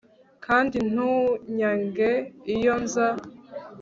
Kandi 0.45 0.77
ntunyange 0.91 2.09
iyo 2.53 2.73
nza 2.83 3.07